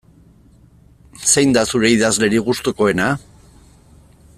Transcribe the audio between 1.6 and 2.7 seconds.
zeure idazlerik